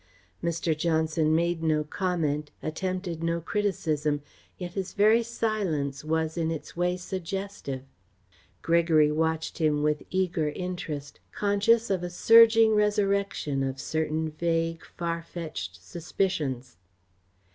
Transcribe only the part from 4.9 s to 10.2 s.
very silence was in its way suggestive. Gregory watched him with